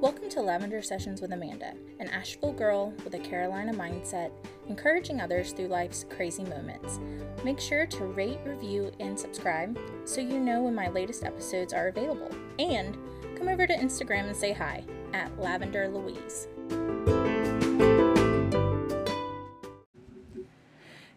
[0.00, 4.30] Welcome to Lavender Sessions with Amanda, an Asheville girl with a Carolina mindset,
[4.68, 7.00] encouraging others through life's crazy moments.
[7.42, 11.88] Make sure to rate, review, and subscribe so you know when my latest episodes are
[11.88, 12.30] available.
[12.60, 12.96] And
[13.36, 14.84] come over to Instagram and say hi
[15.14, 16.46] at Lavender Louise.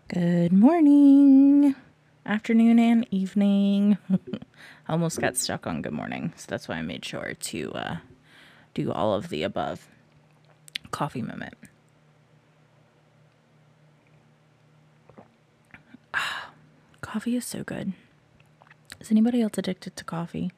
[0.07, 1.75] Good morning,
[2.25, 3.99] afternoon, and evening.
[4.89, 7.97] Almost got stuck on good morning, so that's why I made sure to uh,
[8.73, 9.87] do all of the above.
[10.91, 11.55] Coffee moment.
[16.13, 16.51] Ah,
[17.01, 17.93] coffee is so good.
[18.99, 20.51] Is anybody else addicted to coffee?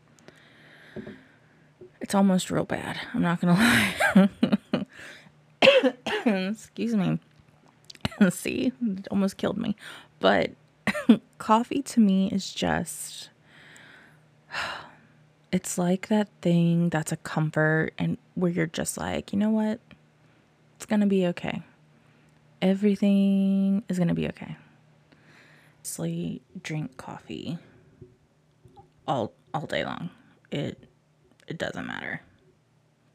[2.01, 2.99] It's almost real bad.
[3.13, 3.53] I'm not gonna
[4.65, 4.85] lie.
[6.49, 7.19] Excuse me.
[8.29, 9.75] See, it almost killed me.
[10.19, 10.51] But
[11.37, 13.29] coffee to me is just
[15.53, 19.79] it's like that thing that's a comfort and where you're just like, you know what?
[20.75, 21.61] It's going to be okay.
[22.59, 24.57] Everything is going to be okay.
[25.83, 27.59] Sleep, drink coffee
[29.07, 30.09] all all day long.
[30.49, 30.87] It
[31.47, 32.21] it doesn't matter.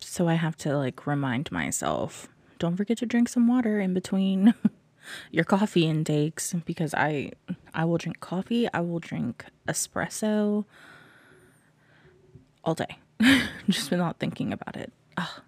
[0.01, 2.29] So I have to like remind myself,
[2.61, 4.55] don't forget to drink some water in between
[5.33, 7.33] your coffee intakes because I
[7.75, 10.67] I will drink coffee, I will drink espresso
[12.69, 12.99] all day.
[13.71, 14.93] just without thinking about it.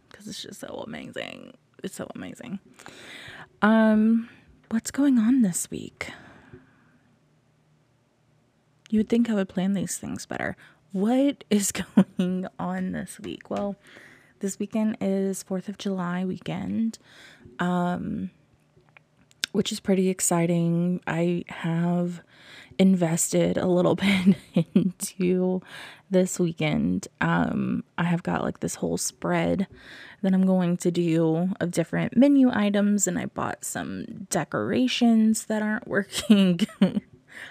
[0.08, 1.52] because it's just so amazing.
[1.84, 2.60] It's so amazing.
[3.60, 4.30] Um
[4.70, 6.12] what's going on this week?
[8.88, 10.56] You would think I would plan these things better.
[10.92, 13.50] What is going on this week?
[13.50, 13.76] Well,
[14.40, 16.98] this weekend is 4th of July weekend.
[17.58, 18.30] Um
[19.52, 21.00] which is pretty exciting.
[21.06, 22.22] I have
[22.78, 24.36] invested a little bit
[24.74, 25.60] into
[26.10, 27.08] this weekend.
[27.20, 29.66] Um, I have got like this whole spread
[30.22, 35.62] that I'm going to do of different menu items, and I bought some decorations that
[35.62, 36.60] aren't working.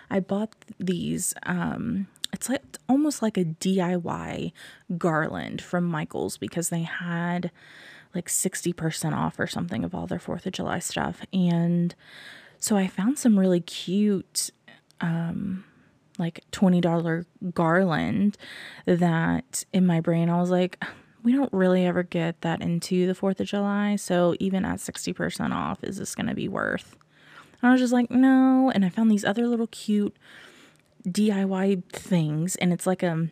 [0.10, 1.34] I bought these.
[1.44, 4.52] Um, it's like almost like a DIY
[4.98, 7.52] garland from Michaels because they had
[8.14, 11.22] like 60% off or something of all their 4th of July stuff.
[11.32, 11.94] And
[12.60, 14.50] so I found some really cute,
[15.00, 15.64] um,
[16.18, 18.38] like $20 garland
[18.86, 20.84] that in my brain I was like,
[21.24, 23.96] we don't really ever get that into the 4th of July.
[23.96, 26.96] So even at 60% off, is this going to be worth?
[27.62, 28.72] And I was just like, no.
[28.74, 30.16] And I found these other little cute
[31.08, 32.56] DIY things.
[32.56, 33.32] And it's like, um,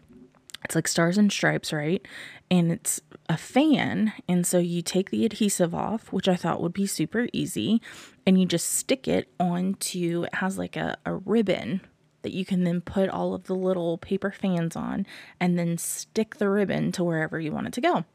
[0.65, 2.05] it's like stars and stripes, right?
[2.51, 2.99] And it's
[3.29, 4.13] a fan.
[4.27, 7.81] And so you take the adhesive off, which I thought would be super easy,
[8.25, 11.81] and you just stick it onto, it has like a, a ribbon
[12.21, 15.05] that you can then put all of the little paper fans on
[15.39, 18.05] and then stick the ribbon to wherever you want it to go.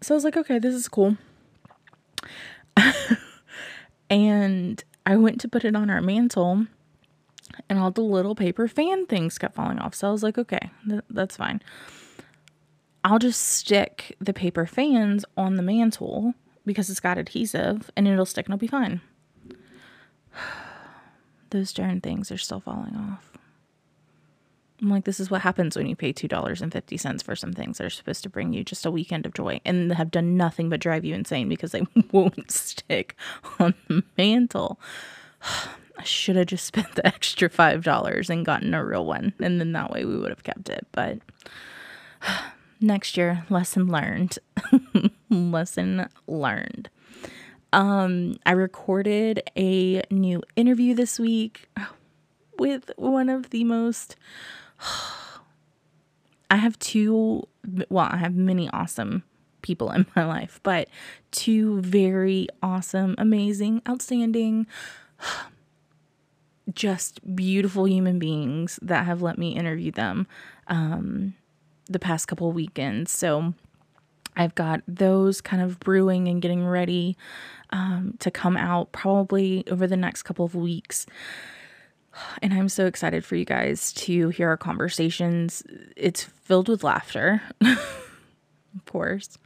[0.00, 1.16] So I was like, okay, this is cool.
[4.10, 6.66] and I went to put it on our mantle
[7.68, 9.94] and all the little paper fan things kept falling off.
[9.94, 11.62] So I was like, okay, th- that's fine.
[13.06, 16.34] I'll just stick the paper fans on the mantle
[16.64, 19.00] because it's got adhesive and it'll stick and it'll be fine.
[21.50, 23.38] Those darn things are still falling off.
[24.82, 27.90] I'm like, this is what happens when you pay $2.50 for some things that are
[27.90, 31.04] supposed to bring you just a weekend of joy and have done nothing but drive
[31.04, 33.14] you insane because they won't stick
[33.60, 34.80] on the mantle.
[35.96, 39.32] I should have just spent the extra $5 and gotten a real one.
[39.38, 40.88] And then that way we would have kept it.
[40.90, 41.20] But
[42.80, 44.38] next year, lesson learned.
[45.30, 46.88] lesson learned.
[47.72, 51.68] Um, I recorded a new interview this week
[52.58, 54.16] with one of the most.
[56.50, 57.48] I have two,
[57.88, 59.24] well, I have many awesome
[59.62, 60.88] people in my life, but
[61.32, 64.66] two very awesome, amazing, outstanding
[66.72, 70.26] just beautiful human beings that have let me interview them
[70.68, 71.34] um,
[71.88, 73.10] the past couple weekends.
[73.10, 73.54] So
[74.36, 77.16] I've got those kind of brewing and getting ready
[77.70, 81.06] um, to come out probably over the next couple of weeks.
[82.40, 85.62] And I'm so excited for you guys to hear our conversations.
[85.96, 89.36] It's filled with laughter, of course,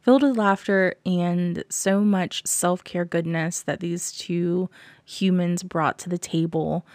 [0.00, 4.70] filled with laughter and so much self care goodness that these two
[5.04, 6.86] humans brought to the table.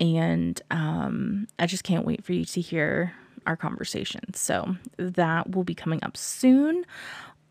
[0.00, 3.14] And um, I just can't wait for you to hear
[3.48, 4.32] our conversation.
[4.34, 6.84] So that will be coming up soon.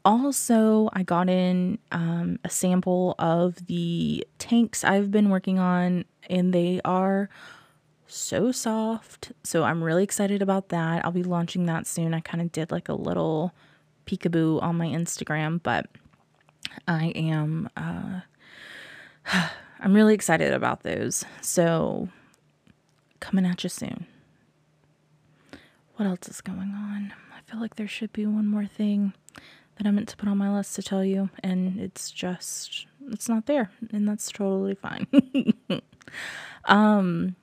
[0.05, 6.53] Also, I got in um, a sample of the tanks I've been working on, and
[6.53, 7.29] they are
[8.05, 9.33] so soft.
[9.43, 11.03] So I'm really excited about that.
[11.03, 12.13] I'll be launching that soon.
[12.13, 13.53] I kind of did like a little
[14.05, 15.87] peekaboo on my Instagram, but
[16.87, 18.21] I am uh,
[19.79, 21.25] I'm really excited about those.
[21.41, 22.07] So
[23.19, 24.05] coming at you soon.
[25.97, 27.11] What else is going on?
[27.35, 29.13] I feel like there should be one more thing
[29.77, 33.27] that I meant to put on my list to tell you, and it's just it's
[33.27, 35.07] not there, and that's totally fine.
[36.65, 37.35] um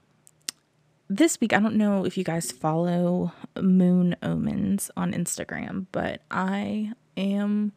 [1.10, 6.92] this week, I don't know if you guys follow Moon Omens on Instagram, but I
[7.16, 7.72] am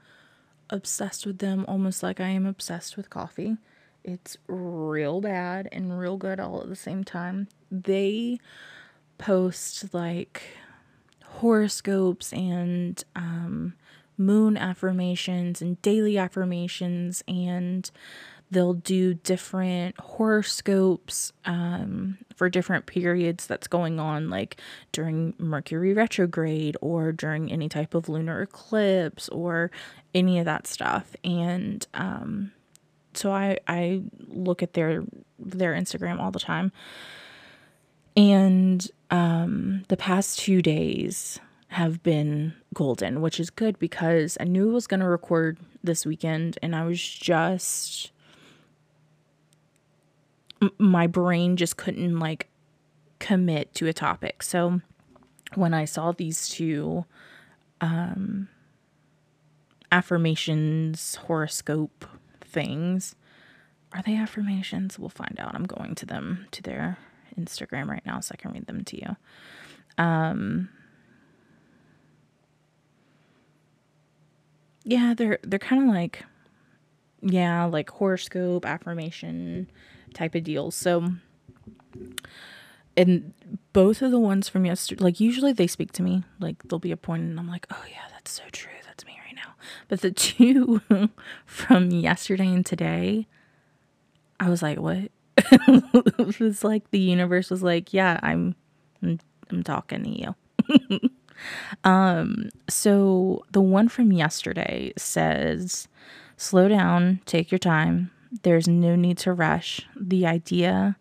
[0.69, 3.57] obsessed with them almost like I am obsessed with coffee.
[4.03, 7.47] It's real bad and real good all at the same time.
[7.71, 8.39] They
[9.18, 10.44] post like
[11.35, 13.74] horoscopes and um,
[14.18, 17.91] moon affirmations and daily affirmations and
[18.50, 24.59] they'll do different horoscopes um, for different periods that's going on, like
[24.91, 29.69] during Mercury retrograde or during any type of lunar eclipse or
[30.13, 31.15] any of that stuff.
[31.23, 32.51] And um,
[33.13, 35.03] so I I look at their
[35.38, 36.71] their Instagram all the time.
[38.17, 44.71] And um, the past two days have been golden, which is good because I knew
[44.71, 48.11] I was going to record this weekend and I was just
[50.79, 52.47] my brain just couldn't like
[53.19, 54.41] commit to a topic.
[54.41, 54.81] So
[55.53, 57.05] when I saw these two
[57.79, 58.47] um,
[59.91, 62.05] affirmations, horoscope
[62.41, 63.15] things,
[63.93, 64.97] are they affirmations?
[64.97, 65.53] We'll find out.
[65.53, 66.97] I'm going to them to their
[67.39, 69.15] Instagram right now so I can read them to you.
[69.97, 70.69] Um,
[74.83, 76.23] yeah, they're they're kind of like
[77.21, 79.69] yeah, like horoscope affirmation
[80.13, 80.75] type of deals.
[80.75, 81.11] So,
[82.95, 83.33] and
[83.73, 86.91] both of the ones from yesterday, like usually they speak to me, like there'll be
[86.91, 88.71] a point and I'm like, oh yeah, that's so true.
[88.85, 89.55] That's me right now.
[89.87, 90.81] But the two
[91.45, 93.27] from yesterday and today,
[94.39, 95.11] I was like, what?
[95.37, 98.55] it was like the universe was like, yeah, I'm,
[99.01, 99.19] I'm,
[99.49, 101.09] I'm talking to you.
[101.83, 105.87] um, so the one from yesterday says,
[106.37, 108.11] slow down, take your time,
[108.43, 109.87] there's no need to rush.
[109.95, 110.97] The idea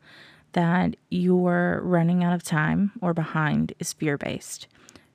[0.52, 4.66] that you're running out of time or behind is fear based.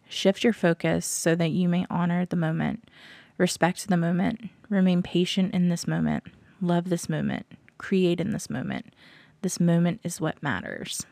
[0.10, 2.90] Shift your focus so that you may honor the moment,
[3.38, 6.26] respect the moment, remain patient in this moment,
[6.62, 7.46] love this moment,
[7.82, 8.94] create in this moment.
[9.42, 11.06] This moment is what matters.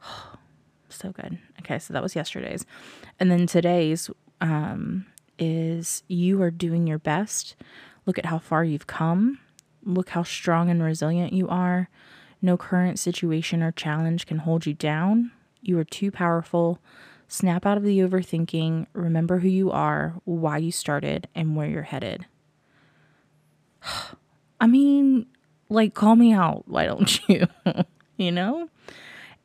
[0.88, 1.38] so good.
[1.60, 2.64] Okay, so that was yesterday's.
[3.18, 4.08] And then today's
[4.40, 5.06] um,
[5.38, 7.56] is you are doing your best.
[8.06, 9.40] Look at how far you've come.
[9.84, 11.88] Look how strong and resilient you are.
[12.40, 15.32] No current situation or challenge can hold you down.
[15.60, 16.78] You are too powerful.
[17.26, 18.86] Snap out of the overthinking.
[18.92, 22.26] Remember who you are, why you started, and where you're headed.
[24.60, 25.26] I mean,
[25.68, 27.46] like call me out, why don't you?
[28.16, 28.68] you know?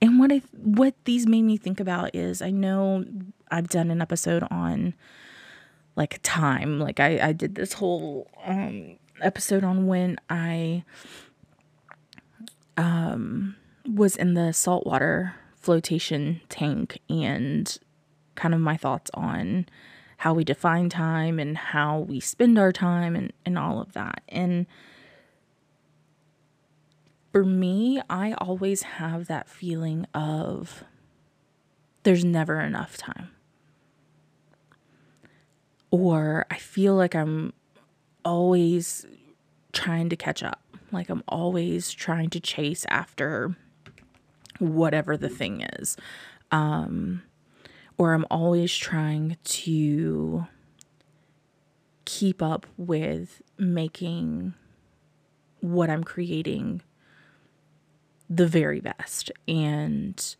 [0.01, 3.05] And what I what these made me think about is I know
[3.51, 4.93] I've done an episode on
[5.95, 6.79] like time.
[6.79, 10.83] Like I I did this whole um episode on when I
[12.77, 13.55] um,
[13.85, 17.77] was in the saltwater flotation tank and
[18.35, 19.67] kind of my thoughts on
[20.17, 24.21] how we define time and how we spend our time and, and all of that.
[24.29, 24.65] And
[27.31, 30.83] for me, I always have that feeling of
[32.03, 33.29] there's never enough time.
[35.91, 37.53] Or I feel like I'm
[38.25, 39.05] always
[39.71, 40.61] trying to catch up.
[40.91, 43.55] Like I'm always trying to chase after
[44.59, 45.95] whatever the thing is.
[46.51, 47.23] Um,
[47.97, 50.47] or I'm always trying to
[52.03, 54.53] keep up with making
[55.61, 56.81] what I'm creating
[58.31, 59.29] the very best.
[59.47, 60.35] And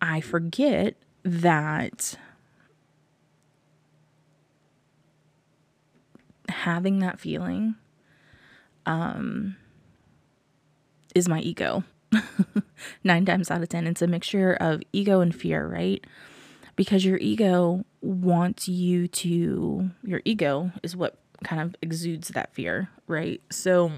[0.00, 2.16] I forget that
[6.48, 7.74] having that feeling
[8.86, 9.56] um,
[11.14, 11.84] is my ego.
[13.04, 16.02] Nine times out of 10, it's a mixture of ego and fear, right?
[16.76, 22.88] Because your ego wants you to, your ego is what kind of exudes that fear,
[23.06, 23.42] right?
[23.50, 23.92] So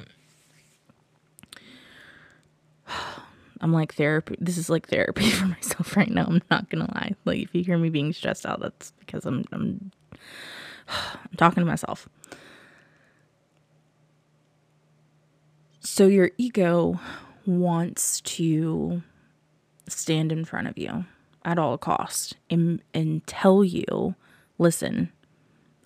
[3.61, 4.37] I'm like therapy.
[4.41, 6.27] This is like therapy for myself right now.
[6.27, 7.15] I'm not gonna lie.
[7.25, 9.91] Like if you hear me being stressed out, that's because I'm I'm,
[10.89, 12.09] I'm talking to myself.
[15.81, 17.01] So your ego
[17.47, 19.03] wants to
[19.89, 21.05] stand in front of you
[21.45, 24.17] at all cost and, and tell you
[24.59, 25.13] listen,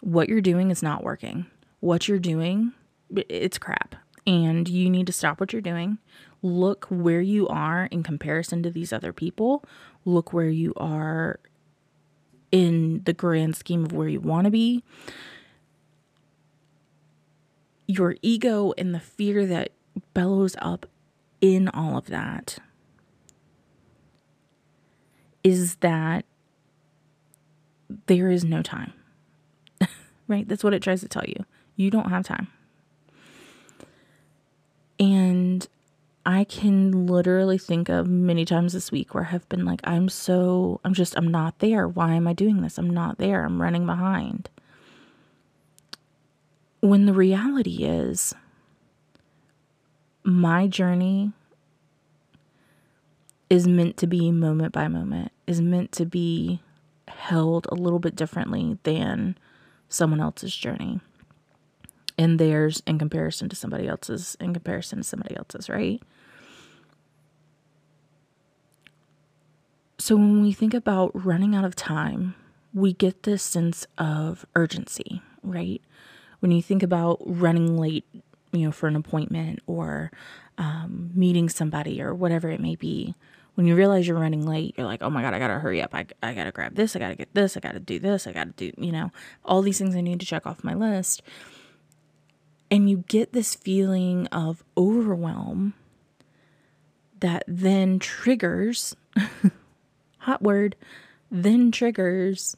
[0.00, 1.46] what you're doing is not working.
[1.80, 2.72] What you're doing,
[3.14, 3.94] it's crap.
[4.30, 5.98] And you need to stop what you're doing.
[6.40, 9.64] Look where you are in comparison to these other people.
[10.04, 11.40] Look where you are
[12.52, 14.84] in the grand scheme of where you want to be.
[17.88, 19.70] Your ego and the fear that
[20.14, 20.86] bellows up
[21.40, 22.58] in all of that
[25.42, 26.24] is that
[28.06, 28.92] there is no time.
[30.28, 30.46] right?
[30.46, 31.44] That's what it tries to tell you.
[31.74, 32.46] You don't have time.
[35.00, 35.66] And
[36.26, 40.10] I can literally think of many times this week where I have been like, I'm
[40.10, 41.88] so, I'm just, I'm not there.
[41.88, 42.76] Why am I doing this?
[42.76, 43.44] I'm not there.
[43.44, 44.50] I'm running behind.
[46.80, 48.34] When the reality is,
[50.22, 51.32] my journey
[53.48, 56.60] is meant to be moment by moment, is meant to be
[57.08, 59.36] held a little bit differently than
[59.88, 61.00] someone else's journey
[62.20, 66.02] and theirs in comparison to somebody else's, in comparison to somebody else's, right?
[69.96, 72.34] So when we think about running out of time,
[72.74, 75.80] we get this sense of urgency, right?
[76.40, 78.04] When you think about running late,
[78.52, 80.12] you know, for an appointment or
[80.58, 83.14] um, meeting somebody or whatever it may be,
[83.54, 85.94] when you realize you're running late, you're like, oh my God, I gotta hurry up.
[85.94, 86.94] I, I gotta grab this.
[86.94, 87.56] I gotta get this.
[87.56, 88.26] I gotta do this.
[88.26, 89.10] I gotta do, you know,
[89.42, 91.22] all these things I need to check off my list.
[92.70, 95.74] And you get this feeling of overwhelm
[97.18, 98.94] that then triggers,
[100.18, 100.76] hot word,
[101.30, 102.56] then triggers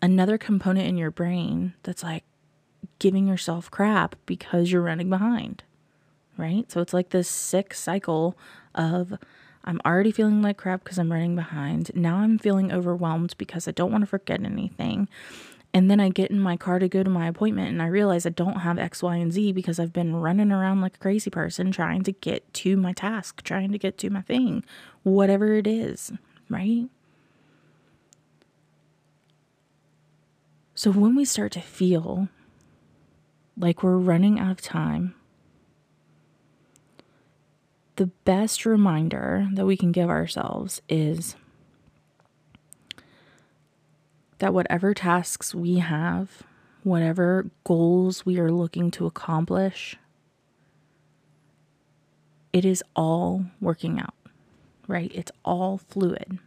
[0.00, 2.24] another component in your brain that's like
[2.98, 5.64] giving yourself crap because you're running behind
[6.36, 6.70] right?
[6.70, 8.36] So it's like this sick cycle
[8.74, 9.14] of
[9.64, 11.90] I'm already feeling like crap because I'm running behind.
[11.94, 15.08] Now I'm feeling overwhelmed because I don't want to forget anything.
[15.76, 18.24] And then I get in my car to go to my appointment and I realize
[18.24, 21.28] I don't have X, Y, and Z because I've been running around like a crazy
[21.28, 24.64] person trying to get to my task, trying to get to my thing,
[25.02, 26.12] whatever it is,
[26.48, 26.88] right?
[30.74, 32.30] So when we start to feel
[33.54, 35.14] like we're running out of time,
[37.96, 41.36] the best reminder that we can give ourselves is
[44.38, 46.42] that whatever tasks we have,
[46.82, 49.96] whatever goals we are looking to accomplish,
[52.52, 54.14] it is all working out,
[54.86, 55.10] right?
[55.14, 56.38] It's all fluid.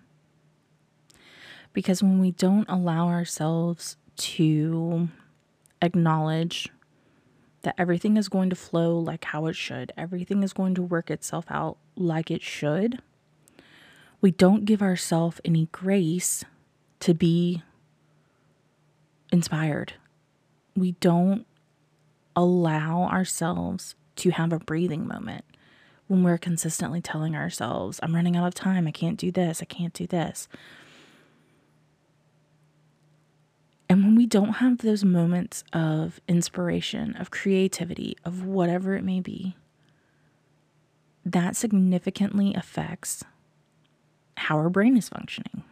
[1.74, 5.10] Because when we don't allow ourselves to
[5.82, 6.70] acknowledge
[7.62, 11.12] that everything is going to flow like how it should, everything is going to work
[11.12, 13.02] itself out like it should,
[14.22, 16.44] we don't give ourselves any grace
[17.02, 17.64] to be
[19.32, 19.94] inspired.
[20.76, 21.46] We don't
[22.36, 25.46] allow ourselves to have a breathing moment
[26.08, 29.66] when we're consistently telling ourselves, I'm running out of time, I can't do this, I
[29.66, 30.48] can't do this.
[33.88, 39.20] And when we don't have those moments of inspiration, of creativity, of whatever it may
[39.20, 39.56] be,
[41.26, 43.24] that significantly affects
[44.38, 45.64] how our brain is functioning.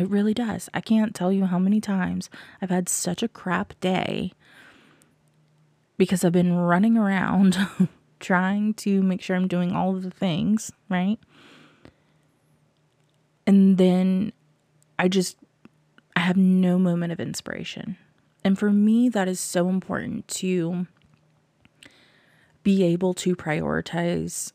[0.00, 0.70] It really does.
[0.72, 2.30] I can't tell you how many times
[2.62, 4.32] I've had such a crap day
[5.98, 7.58] because I've been running around
[8.18, 11.18] trying to make sure I'm doing all of the things, right?
[13.46, 14.32] And then
[14.98, 15.36] I just
[16.16, 17.98] I have no moment of inspiration.
[18.42, 20.86] And for me, that is so important to
[22.62, 24.52] be able to prioritize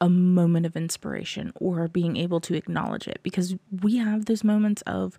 [0.00, 4.82] a moment of inspiration or being able to acknowledge it because we have those moments
[4.82, 5.18] of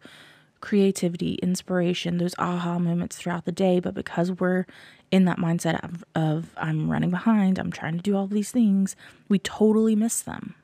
[0.62, 3.80] creativity, inspiration, those aha moments throughout the day.
[3.80, 4.66] But because we're
[5.12, 8.96] in that mindset of, of I'm running behind, I'm trying to do all these things,
[9.28, 10.56] we totally miss them.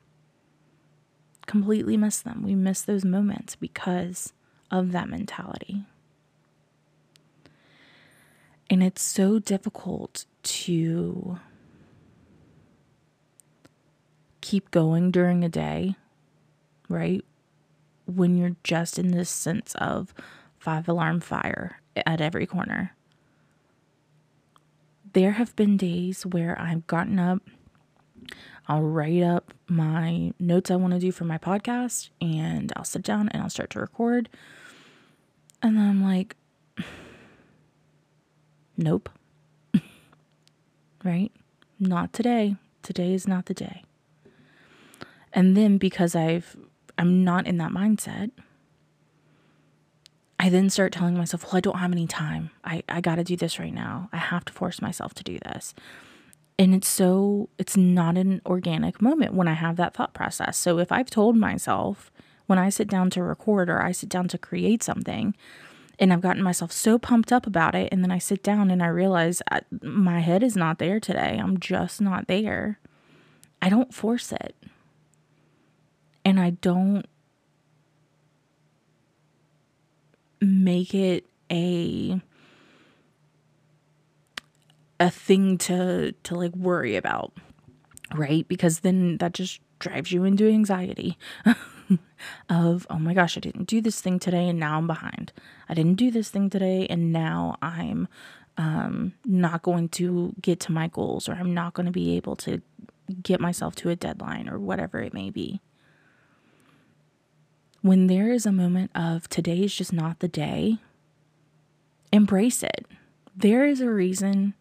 [1.46, 2.42] Completely miss them.
[2.42, 4.32] We miss those moments because
[4.70, 5.84] of that mentality.
[8.68, 11.38] And it's so difficult to
[14.46, 15.96] keep going during a day,
[16.88, 17.24] right?
[18.04, 20.14] When you're just in this sense of
[20.56, 22.94] five alarm fire at every corner.
[25.14, 27.42] There have been days where I've gotten up,
[28.68, 33.02] I'll write up my notes I want to do for my podcast, and I'll sit
[33.02, 34.28] down and I'll start to record.
[35.60, 36.36] And then I'm like,
[38.76, 39.08] nope.
[41.04, 41.32] right?
[41.80, 42.54] Not today.
[42.84, 43.85] Today is not the day.
[45.36, 46.56] And then because I've
[46.98, 48.30] I'm not in that mindset,
[50.40, 52.50] I then start telling myself, well, I don't have any time.
[52.64, 54.08] I, I got to do this right now.
[54.12, 55.74] I have to force myself to do this.
[56.58, 60.56] And it's so, it's not an organic moment when I have that thought process.
[60.56, 62.10] So if I've told myself
[62.46, 65.34] when I sit down to record or I sit down to create something,
[65.98, 68.82] and I've gotten myself so pumped up about it, and then I sit down and
[68.82, 71.38] I realize I, my head is not there today.
[71.42, 72.78] I'm just not there.
[73.60, 74.54] I don't force it.
[76.26, 77.06] And I don't
[80.40, 82.20] make it a
[84.98, 87.32] a thing to to like worry about
[88.14, 88.46] right?
[88.48, 91.18] Because then that just drives you into anxiety
[92.48, 95.32] of oh my gosh i didn't do this thing today and now i'm behind.
[95.68, 98.08] I didn't do this thing today and now i'm
[98.56, 102.36] um, not going to get to my goals or i'm not going to be able
[102.36, 102.62] to
[103.22, 105.60] get myself to a deadline or whatever it may be
[107.86, 110.78] when there is a moment of today is just not the day,
[112.12, 112.84] embrace it.
[113.36, 114.54] There is a reason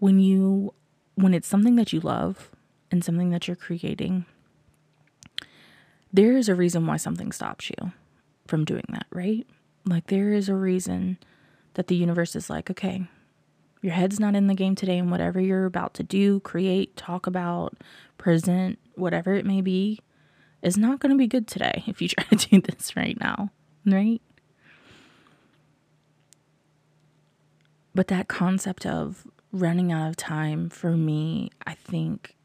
[0.00, 0.74] when you
[1.14, 2.50] when it's something that you love
[2.90, 4.24] and something that you're creating,
[6.12, 7.92] there is a reason why something stops you
[8.46, 9.46] from doing that, right?
[9.84, 11.18] Like there is a reason
[11.74, 13.06] that the universe is like, okay,
[13.82, 17.28] your head's not in the game today, and whatever you're about to do, create, talk
[17.28, 17.76] about,
[18.16, 20.00] present, whatever it may be,
[20.62, 23.50] is not going to be good today if you try to do this right now,
[23.84, 24.20] right?
[27.94, 32.36] But that concept of running out of time for me, I think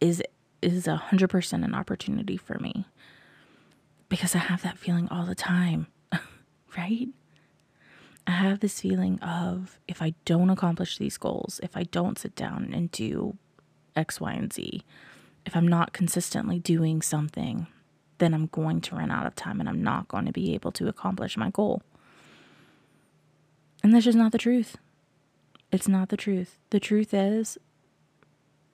[0.00, 0.22] is
[0.62, 2.84] is a hundred percent an opportunity for me
[4.08, 5.86] because I have that feeling all the time,
[6.76, 7.08] right?
[8.26, 12.34] I have this feeling of if I don't accomplish these goals, if I don't sit
[12.36, 13.36] down and do
[13.96, 14.84] X, Y, and Z,
[15.46, 17.66] if I'm not consistently doing something,
[18.18, 20.72] then I'm going to run out of time and I'm not going to be able
[20.72, 21.82] to accomplish my goal.
[23.82, 24.76] And that's just not the truth.
[25.72, 26.58] It's not the truth.
[26.70, 27.58] The truth is,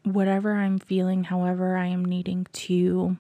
[0.03, 3.19] whatever I'm feeling, however I am needing to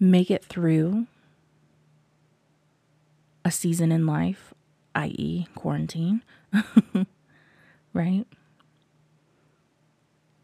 [0.00, 1.06] make it through
[3.44, 4.52] a season in life,
[4.94, 6.22] i.e., quarantine,
[7.92, 8.24] right?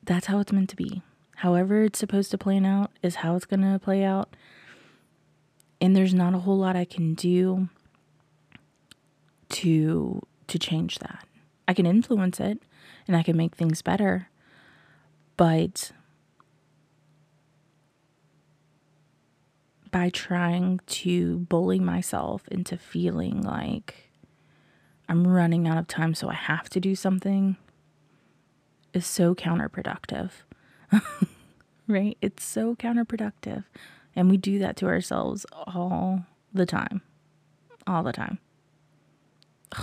[0.08, 1.02] That's how it's meant to be.
[1.36, 4.34] However, it's supposed to plan out is how it's going to play out.
[5.80, 7.68] And there's not a whole lot I can do
[9.50, 11.26] to to change that.
[11.68, 12.62] I can influence it
[13.06, 14.30] and I can make things better.
[15.36, 15.92] But
[19.90, 24.10] by trying to bully myself into feeling like
[25.06, 27.56] I'm running out of time so I have to do something,
[28.92, 30.30] is so counterproductive.
[31.86, 32.16] right?
[32.20, 33.64] It's so counterproductive.
[34.14, 37.02] And we do that to ourselves all the time.
[37.86, 38.38] All the time.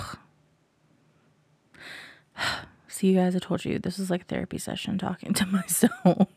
[2.87, 6.29] See, you guys, I told you this is like a therapy session talking to myself.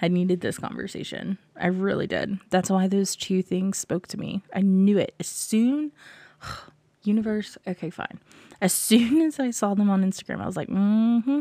[0.00, 1.38] I needed this conversation.
[1.56, 2.38] I really did.
[2.50, 4.42] That's why those two things spoke to me.
[4.54, 5.92] I knew it as soon.
[7.02, 8.20] Universe, okay, fine.
[8.60, 11.40] As soon as I saw them on Instagram, I was like, mm hmm,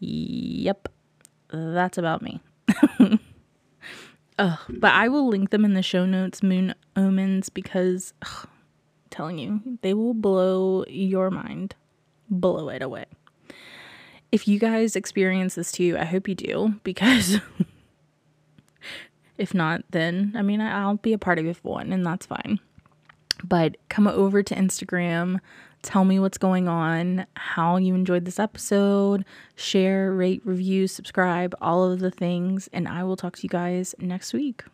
[0.00, 0.88] Yep,
[1.50, 2.40] that's about me.
[4.38, 8.46] Ugh, but I will link them in the show notes, Moon Omens, because ugh,
[9.10, 11.74] telling you, they will blow your mind,
[12.30, 13.06] blow it away.
[14.30, 17.40] If you guys experience this too, I hope you do, because
[19.36, 22.60] if not, then I mean, I'll be a part of one, and that's fine.
[23.42, 25.40] But come over to Instagram,
[25.82, 31.90] Tell me what's going on, how you enjoyed this episode, share, rate, review, subscribe, all
[31.90, 34.64] of the things, and I will talk to you guys next week.